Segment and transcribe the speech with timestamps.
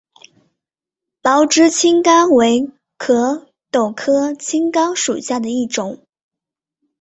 [1.21, 5.99] 毛枝青冈为壳斗科青冈属下的一个种。